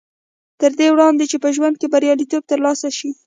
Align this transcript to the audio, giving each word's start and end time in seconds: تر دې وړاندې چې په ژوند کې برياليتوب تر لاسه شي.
تر 0.59 0.71
دې 0.79 0.87
وړاندې 0.93 1.23
چې 1.31 1.37
په 1.43 1.49
ژوند 1.55 1.75
کې 1.79 1.91
برياليتوب 1.93 2.43
تر 2.51 2.59
لاسه 2.65 2.89
شي. 2.97 3.09